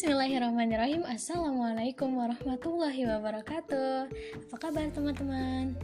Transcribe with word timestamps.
Bismillahirrahmanirrahim. 0.00 1.04
Assalamualaikum 1.04 2.08
warahmatullahi 2.16 3.04
wabarakatuh. 3.04 4.08
Apa 4.48 4.56
kabar 4.56 4.88
teman-teman? 4.96 5.76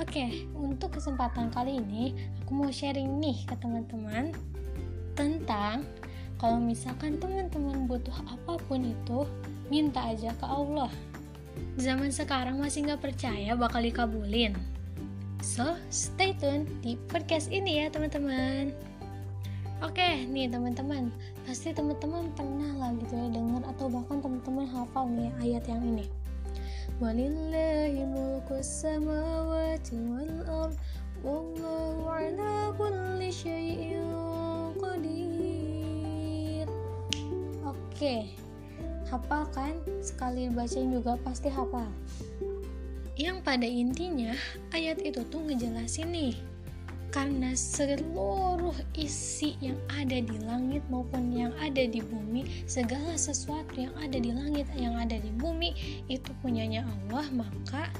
Oke, 0.00 0.48
untuk 0.56 0.96
kesempatan 0.96 1.52
kali 1.52 1.84
ini 1.84 2.16
Aku 2.40 2.56
mau 2.56 2.72
sharing 2.72 3.20
nih 3.20 3.44
ke 3.44 3.52
teman-teman 3.60 4.32
Tentang 5.12 5.84
Kalau 6.40 6.56
misalkan 6.64 7.20
teman-teman 7.20 7.84
butuh 7.84 8.16
apa 8.24 8.56
pun 8.64 8.88
itu 8.88 9.28
Minta 9.68 10.00
aja 10.00 10.32
ke 10.40 10.46
Allah. 10.48 10.88
Zaman 11.76 12.08
sekarang 12.08 12.56
masih 12.56 12.88
gak 12.88 13.04
percaya 13.04 13.52
bakal 13.52 13.84
dikabulin. 13.84 14.56
So, 15.44 15.76
stay 15.92 16.32
tune 16.40 16.64
di 16.80 16.96
podcast 17.12 17.52
ini 17.52 17.84
ya 17.84 17.92
teman-teman 17.92 18.89
Oke 19.80 20.28
nih 20.28 20.44
teman-teman, 20.44 21.08
pasti 21.48 21.72
teman-teman 21.72 22.28
pernah 22.36 22.68
lah 22.76 22.92
gitu 23.00 23.16
ya 23.16 23.32
dengar 23.32 23.64
atau 23.64 23.88
bahkan 23.88 24.20
teman-teman 24.20 24.68
hafal 24.68 25.08
nih 25.08 25.32
ayat 25.40 25.64
yang 25.72 25.80
ini. 25.80 26.04
Walillahi 27.00 28.04
mulku 28.04 28.60
samawati 28.60 29.96
wal 30.04 30.36
ard 30.44 30.76
wallahu 31.24 32.04
ala 32.12 32.76
kulli 32.76 33.32
syai'in 33.32 34.04
qadir. 34.76 36.68
Oke. 37.64 38.36
Hafal 39.08 39.48
kan? 39.56 39.80
Sekali 40.04 40.52
bacain 40.52 40.92
juga 40.92 41.16
pasti 41.24 41.48
hafal. 41.48 41.88
Yang 43.16 43.36
pada 43.40 43.64
intinya 43.64 44.36
ayat 44.76 45.00
itu 45.00 45.24
tuh 45.24 45.40
ngejelasin 45.40 46.12
nih 46.12 46.49
karena 47.10 47.54
seluruh 47.58 48.74
isi 48.94 49.58
yang 49.58 49.78
ada 49.90 50.22
di 50.22 50.36
langit 50.46 50.82
maupun 50.86 51.34
yang 51.34 51.50
ada 51.58 51.82
di 51.86 51.98
bumi 51.98 52.64
segala 52.70 53.18
sesuatu 53.18 53.74
yang 53.74 53.94
ada 53.98 54.18
di 54.18 54.30
langit 54.30 54.70
yang 54.78 54.94
ada 54.94 55.18
di 55.18 55.30
bumi 55.34 56.02
itu 56.06 56.30
punyanya 56.38 56.86
Allah 56.86 57.26
maka 57.34 57.90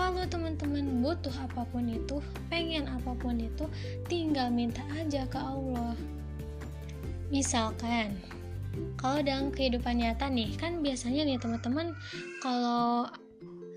kalau 0.00 0.24
teman-teman 0.24 1.04
butuh 1.04 1.34
apa 1.44 1.66
pun 1.68 1.84
itu 1.84 2.24
pengen 2.48 2.88
apa 2.88 3.12
pun 3.20 3.36
itu 3.36 3.68
tinggal 4.08 4.48
minta 4.48 4.80
aja 4.96 5.28
ke 5.28 5.36
Allah. 5.36 5.92
Misalkan 7.28 8.16
kalau 8.96 9.20
dalam 9.20 9.52
kehidupan 9.52 10.00
nyata 10.00 10.32
nih 10.32 10.56
kan 10.56 10.80
biasanya 10.80 11.28
nih 11.28 11.36
teman-teman 11.36 11.92
kalau 12.40 13.12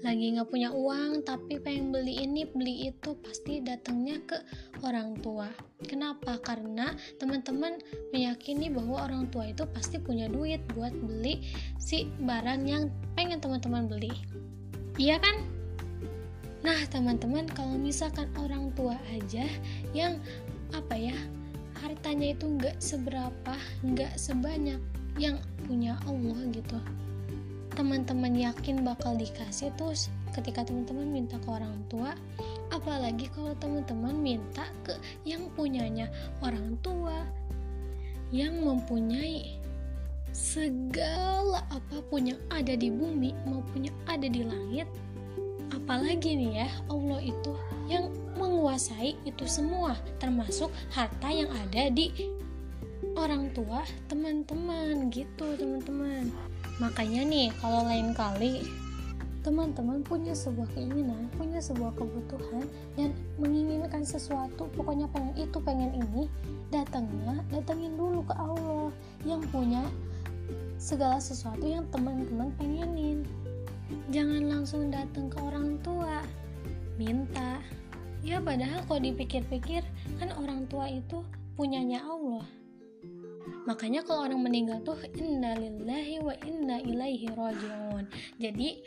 lagi 0.04 0.36
nggak 0.36 0.52
punya 0.52 0.70
uang 0.76 1.24
tapi 1.24 1.64
pengen 1.64 1.96
beli 1.96 2.28
ini 2.28 2.44
beli 2.44 2.92
itu 2.92 3.16
pasti 3.24 3.64
datangnya 3.64 4.20
ke 4.28 4.36
orang 4.84 5.16
tua. 5.24 5.48
Kenapa? 5.88 6.36
Karena 6.44 6.92
teman-teman 7.18 7.80
meyakini 8.12 8.68
bahwa 8.68 9.08
orang 9.08 9.32
tua 9.32 9.48
itu 9.48 9.64
pasti 9.72 10.04
punya 10.04 10.28
duit 10.28 10.60
buat 10.76 10.92
beli 10.92 11.48
si 11.80 12.12
barang 12.20 12.62
yang 12.68 12.92
pengen 13.16 13.40
teman-teman 13.40 13.88
beli. 13.88 14.12
Iya 15.00 15.24
kan? 15.24 15.40
Nah 16.68 16.80
teman-teman 16.92 17.48
kalau 17.48 17.80
misalkan 17.80 18.28
orang 18.36 18.76
tua 18.76 19.00
aja 19.16 19.48
yang 19.96 20.20
apa 20.76 21.00
ya 21.00 21.16
hartanya 21.80 22.36
itu 22.36 22.46
nggak 22.60 22.80
seberapa 22.84 23.56
nggak 23.84 24.16
sebanyak 24.20 24.80
yang 25.20 25.38
punya 25.68 25.96
Allah 26.08 26.40
gitu 26.52 26.80
teman-teman 27.74 28.38
yakin 28.38 28.86
bakal 28.86 29.18
dikasih 29.18 29.74
terus 29.74 30.14
ketika 30.38 30.62
teman-teman 30.62 31.10
minta 31.10 31.42
ke 31.42 31.50
orang 31.50 31.74
tua? 31.90 32.14
Apalagi 32.70 33.30
kalau 33.34 33.58
teman-teman 33.58 34.14
minta 34.14 34.66
ke 34.86 34.94
yang 35.26 35.50
punyanya 35.58 36.10
orang 36.46 36.78
tua 36.86 37.26
yang 38.34 38.62
mempunyai 38.62 39.58
segala 40.34 41.62
apa 41.70 42.02
pun 42.10 42.34
yang 42.34 42.42
ada 42.50 42.74
di 42.74 42.90
bumi 42.90 43.34
maupun 43.46 43.90
yang 43.90 43.98
ada 44.10 44.26
di 44.26 44.42
langit. 44.42 44.90
Apalagi 45.74 46.38
nih 46.38 46.66
ya 46.66 46.70
Allah 46.90 47.22
itu 47.22 47.54
yang 47.90 48.14
menguasai 48.38 49.18
itu 49.26 49.46
semua 49.50 49.98
termasuk 50.22 50.70
harta 50.94 51.30
yang 51.30 51.50
ada 51.50 51.90
di 51.90 52.14
orang 53.14 53.54
tua 53.54 53.86
teman-teman 54.10 55.10
gitu 55.14 55.54
teman-teman 55.58 56.34
makanya 56.82 57.22
nih 57.22 57.48
kalau 57.62 57.86
lain 57.86 58.12
kali 58.18 58.66
teman-teman 59.44 60.00
punya 60.08 60.32
sebuah 60.32 60.72
keinginan, 60.72 61.28
punya 61.36 61.60
sebuah 61.60 61.92
kebutuhan 62.00 62.64
dan 62.96 63.12
menginginkan 63.36 64.08
sesuatu, 64.08 64.72
pokoknya 64.72 65.04
pengen 65.12 65.36
itu, 65.36 65.60
pengen 65.60 65.92
ini, 66.00 66.32
datangnya, 66.72 67.44
datangin 67.52 68.00
dulu 68.00 68.24
ke 68.24 68.34
Allah 68.40 68.88
yang 69.28 69.44
punya 69.52 69.84
segala 70.80 71.20
sesuatu 71.20 71.68
yang 71.68 71.84
teman-teman 71.92 72.56
pengenin. 72.56 73.28
Jangan 74.16 74.48
langsung 74.48 74.88
datang 74.88 75.28
ke 75.28 75.38
orang 75.44 75.76
tua, 75.84 76.24
minta. 76.96 77.60
Ya 78.24 78.40
padahal 78.40 78.88
kalau 78.88 79.04
dipikir-pikir 79.04 79.84
kan 80.24 80.32
orang 80.40 80.72
tua 80.72 80.88
itu 80.88 81.20
punyanya 81.60 82.00
Allah 82.08 82.63
makanya 83.64 84.04
kalau 84.04 84.28
orang 84.28 84.44
meninggal 84.44 84.80
tuh 84.84 85.00
innalillahi 85.16 86.20
wa 86.20 86.36
inna 86.44 86.80
ilaihi 86.84 87.32
rajiun. 87.32 88.06
Jadi 88.40 88.84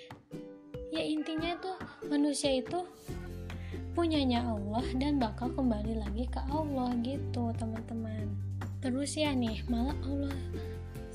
ya 0.92 1.03
intinya 1.03 1.56
tuh 1.60 1.76
manusia 2.09 2.60
itu 2.60 2.84
punyanya 3.97 4.44
Allah 4.44 4.84
dan 5.00 5.16
bakal 5.16 5.48
kembali 5.56 5.97
lagi 5.97 6.28
ke 6.28 6.41
Allah 6.53 6.92
gitu 7.00 7.53
teman-teman. 7.56 8.28
Terus 8.84 9.16
ya 9.16 9.32
nih 9.32 9.64
malah 9.72 9.97
Allah 10.04 10.37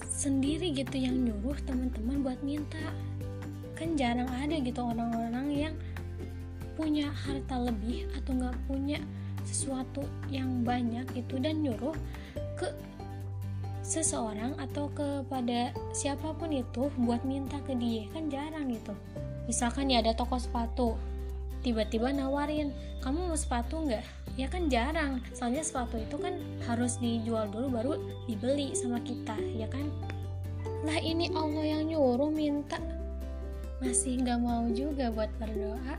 sendiri 0.02 0.74
gitu 0.74 0.98
yang 0.98 1.22
nyuruh 1.22 1.58
teman-teman 1.66 2.26
buat 2.26 2.42
minta. 2.42 2.82
Kan 3.78 3.98
jarang 3.98 4.30
ada 4.30 4.58
gitu 4.62 4.82
orang-orang 4.82 5.48
yang 5.54 5.76
punya 6.74 7.14
harta 7.14 7.62
lebih 7.62 8.10
atau 8.18 8.34
nggak 8.34 8.58
punya 8.66 8.98
sesuatu 9.46 10.06
yang 10.30 10.62
banyak 10.62 11.06
itu 11.18 11.36
dan 11.42 11.62
nyuruh 11.62 11.94
ke 12.58 12.70
seseorang 13.82 14.58
atau 14.62 14.88
kepada 14.94 15.74
siapa 15.92 16.34
pun 16.38 16.54
itu 16.54 16.90
buat 17.02 17.22
minta 17.26 17.58
ke 17.66 17.76
dia. 17.78 18.06
Kan 18.14 18.30
jarang 18.30 18.70
gitu 18.70 18.94
misalkan 19.52 19.92
ya 19.92 20.00
ada 20.00 20.16
toko 20.16 20.40
sepatu 20.40 20.96
tiba-tiba 21.60 22.16
nawarin 22.16 22.72
kamu 23.02 23.34
mau 23.34 23.38
sepatu 23.38 23.82
nggak? 23.84 24.06
Ya 24.40 24.48
kan 24.48 24.70
jarang. 24.70 25.20
Soalnya 25.34 25.66
sepatu 25.66 25.98
itu 25.98 26.16
kan 26.22 26.38
harus 26.70 27.02
dijual 27.02 27.50
dulu 27.50 27.68
baru 27.68 27.94
dibeli 28.30 28.78
sama 28.78 29.02
kita 29.02 29.34
ya 29.58 29.66
kan? 29.68 29.90
Lah 30.86 30.98
ini 31.02 31.34
Allah 31.34 31.78
yang 31.78 31.90
nyuruh 31.90 32.30
minta. 32.30 32.78
Masih 33.82 34.22
nggak 34.22 34.40
mau 34.40 34.70
juga 34.70 35.10
buat 35.10 35.30
berdoa. 35.42 35.98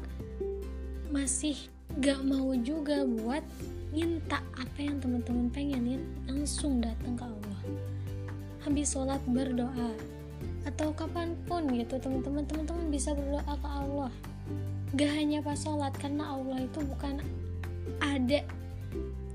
Masih 1.10 1.58
nggak 1.98 2.20
mau 2.22 2.54
juga 2.54 3.02
buat 3.02 3.42
minta 3.90 4.40
apa 4.56 4.78
yang 4.78 5.02
teman-teman 5.02 5.50
pengenin 5.52 6.00
langsung 6.24 6.80
datang 6.80 7.18
ke 7.18 7.24
Allah 7.26 7.41
habis 8.62 8.94
sholat 8.94 9.20
berdoa. 9.28 9.92
Atau 10.62 10.94
kapan 10.94 11.34
pun 11.46 11.66
gitu 11.74 11.98
teman-teman 11.98 12.46
teman-teman 12.46 12.86
bisa 12.90 13.14
berdoa 13.14 13.54
ke 13.58 13.68
Allah. 13.68 14.12
Gak 14.94 15.12
hanya 15.12 15.42
pas 15.42 15.58
sholat 15.58 15.94
karena 15.98 16.36
Allah 16.36 16.62
itu 16.62 16.78
bukan 16.86 17.18
ada 17.98 18.40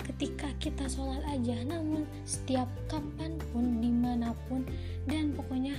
ketika 0.08 0.48
kita 0.64 0.86
sholat 0.88 1.20
aja. 1.28 1.58
Namun 1.68 2.08
setiap 2.24 2.68
kapan 2.88 3.36
pun 3.52 3.84
di 3.84 3.92
mana 3.92 4.32
pun 4.48 4.64
dan 5.08 5.36
pokoknya 5.36 5.76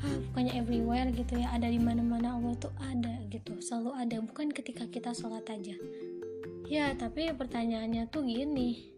ah, 0.00 0.16
pokoknya 0.32 0.52
everywhere 0.56 1.08
gitu 1.12 1.40
ya 1.40 1.52
ada 1.52 1.68
di 1.68 1.80
mana-mana 1.80 2.36
Allah 2.40 2.56
itu 2.56 2.70
ada 2.80 3.14
gitu 3.28 3.60
selalu 3.60 3.90
ada. 4.00 4.16
Bukan 4.24 4.48
ketika 4.56 4.88
kita 4.88 5.12
sholat 5.12 5.44
aja. 5.52 5.76
Ya, 6.66 6.90
tapi 6.98 7.30
pertanyaannya 7.30 8.10
tuh 8.10 8.26
gini. 8.26 8.95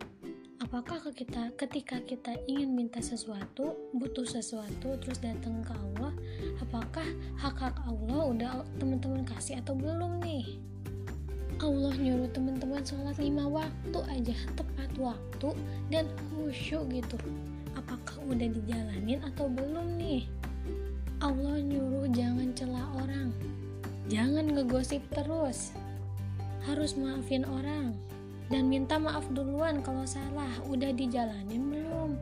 Apakah 0.69 1.01
kita 1.17 1.49
ketika 1.57 1.97
kita 2.05 2.37
ingin 2.45 2.77
minta 2.77 3.01
sesuatu, 3.01 3.73
butuh 3.97 4.29
sesuatu 4.29 5.01
terus 5.01 5.17
datang 5.17 5.65
ke 5.65 5.73
Allah, 5.73 6.13
apakah 6.61 7.09
hak-hak 7.41 7.73
Allah 7.89 8.21
udah 8.29 8.53
teman-teman 8.77 9.25
kasih 9.25 9.65
atau 9.65 9.73
belum 9.73 10.21
nih? 10.21 10.61
Allah 11.65 11.97
nyuruh 11.97 12.29
teman-teman 12.37 12.85
sholat 12.85 13.17
lima 13.17 13.49
waktu 13.49 13.99
aja 14.13 14.37
tepat 14.61 14.93
waktu 15.01 15.57
dan 15.89 16.05
khusyuk 16.37 16.85
gitu. 16.93 17.17
Apakah 17.73 18.21
udah 18.29 18.53
dijalanin 18.53 19.25
atau 19.25 19.49
belum 19.49 19.97
nih? 19.97 20.29
Allah 21.25 21.65
nyuruh 21.65 22.13
jangan 22.13 22.53
celah 22.53 22.85
orang, 23.09 23.33
jangan 24.13 24.53
ngegosip 24.53 25.01
terus, 25.17 25.73
harus 26.69 26.93
maafin 26.93 27.49
orang 27.49 27.97
dan 28.49 28.73
minta 28.73 28.97
maaf 28.97 29.25
duluan 29.33 29.85
kalau 29.85 30.05
salah. 30.09 30.49
Udah 30.69 30.93
dijalanin 30.93 31.69
belum? 31.69 32.17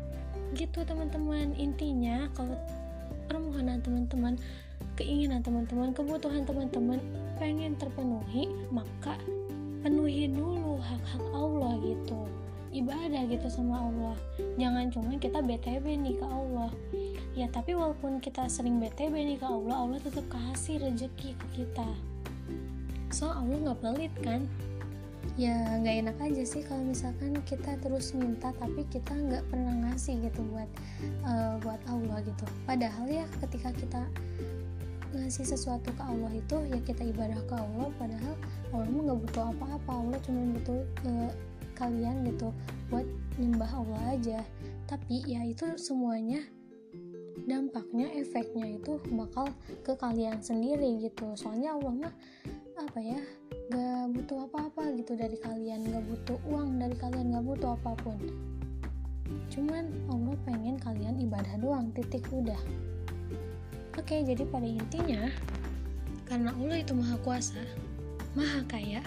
Gitu 0.58 0.82
teman-teman. 0.82 1.54
Intinya 1.54 2.26
kalau 2.34 2.58
permohonan 3.30 3.82
teman-teman 3.82 4.34
keinginan 4.98 5.40
teman-teman 5.42 5.92
kebutuhan 5.92 6.46
teman-teman 6.46 7.00
pengen 7.36 7.74
terpenuhi 7.76 8.48
maka 8.70 9.18
penuhi 9.82 10.30
dulu 10.30 10.82
hak-hak 10.82 11.24
Allah 11.34 11.78
gitu. 11.82 12.26
Ibadah 12.74 13.22
gitu 13.30 13.46
sama 13.48 13.86
Allah. 13.86 14.16
Jangan 14.58 14.90
cuma 14.92 15.14
kita 15.16 15.40
btw 15.40 15.84
nih 15.96 16.18
ke 16.18 16.26
Allah. 16.26 16.70
Ya 17.36 17.44
tapi 17.52 17.76
walaupun 17.76 18.16
kita 18.24 18.48
sering 18.48 18.80
BTB 18.80 19.12
nih 19.12 19.36
ke 19.36 19.44
Allah 19.44 19.84
Allah 19.84 20.00
tetap 20.00 20.24
kasih 20.32 20.80
rezeki 20.80 21.36
ke 21.36 21.46
kita. 21.52 21.84
So 23.12 23.28
Allah 23.28 23.60
nggak 23.60 23.80
pelit 23.84 24.14
kan 24.24 24.48
ya 25.34 25.82
nggak 25.82 25.96
enak 26.06 26.16
aja 26.22 26.42
sih 26.46 26.62
kalau 26.62 26.86
misalkan 26.86 27.34
kita 27.42 27.74
terus 27.82 28.14
minta 28.14 28.54
tapi 28.56 28.86
kita 28.86 29.10
nggak 29.10 29.44
pernah 29.50 29.74
ngasih 29.82 30.22
gitu 30.22 30.40
buat 30.54 30.70
uh, 31.26 31.58
buat 31.60 31.82
Allah 31.90 32.22
gitu. 32.22 32.46
Padahal 32.62 33.06
ya 33.10 33.26
ketika 33.42 33.74
kita 33.74 34.02
ngasih 35.16 35.46
sesuatu 35.48 35.90
ke 35.90 36.02
Allah 36.02 36.30
itu 36.30 36.56
ya 36.70 36.78
kita 36.86 37.02
ibadah 37.02 37.40
ke 37.48 37.54
Allah 37.56 37.88
padahal 37.98 38.34
Allah 38.70 38.86
nggak 38.86 39.18
butuh 39.26 39.44
apa-apa. 39.50 39.90
Allah 39.90 40.18
cuma 40.22 40.42
butuh 40.54 40.80
uh, 41.10 41.30
kalian 41.76 42.24
gitu 42.30 42.48
buat 42.88 43.06
nyembah 43.36 43.70
Allah 43.70 44.02
aja. 44.16 44.40
Tapi 44.86 45.26
ya 45.26 45.42
itu 45.42 45.66
semuanya 45.76 46.40
dampaknya 47.46 48.10
efeknya 48.16 48.80
itu 48.80 48.98
bakal 49.12 49.52
ke 49.84 49.92
kalian 49.94 50.40
sendiri 50.40 51.04
gitu. 51.04 51.36
Soalnya 51.36 51.76
Allah 51.76 51.92
mah 52.06 52.14
apa 52.76 53.00
ya 53.00 53.20
gak 53.72 54.12
butuh 54.12 54.44
apa-apa 54.44 54.92
gitu 55.00 55.16
dari 55.16 55.40
kalian 55.40 55.88
gak 55.88 56.04
butuh 56.04 56.36
uang 56.44 56.76
dari 56.76 56.92
kalian 57.00 57.32
gak 57.32 57.46
butuh 57.48 57.72
apa 57.72 57.96
pun. 58.04 58.20
Cuman 59.48 59.88
Allah 60.12 60.36
pengen 60.44 60.76
kalian 60.76 61.16
ibadah 61.24 61.56
doang 61.56 61.88
titik 61.96 62.28
udah. 62.28 62.60
Oke 63.96 64.20
jadi 64.28 64.44
pada 64.44 64.68
intinya 64.68 65.32
karena 66.28 66.52
Allah 66.52 66.84
itu 66.84 66.92
maha 66.92 67.16
kuasa 67.24 67.64
maha 68.36 68.60
kaya 68.68 69.00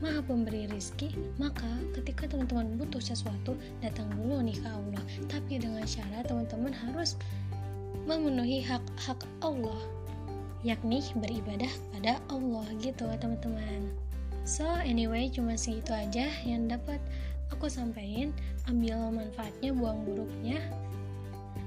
maha 0.00 0.24
pemberi 0.24 0.64
rizki 0.72 1.12
maka 1.36 1.68
ketika 2.00 2.24
teman-teman 2.24 2.80
butuh 2.80 3.04
sesuatu 3.04 3.52
datang 3.84 4.08
dulu 4.16 4.40
nih 4.40 4.56
ke 4.56 4.68
Allah. 4.72 5.04
Tapi 5.28 5.60
dengan 5.60 5.84
syarat 5.84 6.24
teman-teman 6.24 6.72
harus 6.72 7.20
memenuhi 8.08 8.64
hak-hak 8.64 9.20
Allah 9.44 10.01
yakni 10.62 11.02
beribadah 11.18 11.70
pada 11.94 12.18
Allah 12.30 12.66
gitu 12.78 13.06
teman-teman. 13.18 13.90
So 14.42 14.66
anyway 14.82 15.30
cuma 15.30 15.54
segitu 15.54 15.94
aja 15.94 16.26
yang 16.42 16.66
dapat 16.66 16.98
aku 17.54 17.70
sampaikan. 17.70 18.34
Ambil 18.70 19.10
manfaatnya 19.10 19.74
buang 19.74 20.06
buruknya. 20.06 20.58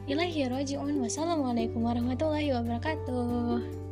Ilahi 0.06 0.48
roji'un 0.48 1.02
wassalamualaikum 1.02 1.84
warahmatullahi 1.84 2.56
wabarakatuh 2.56 3.86